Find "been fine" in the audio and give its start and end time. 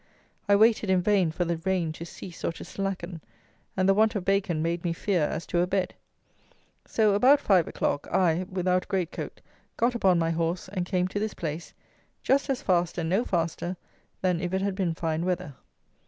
14.73-15.23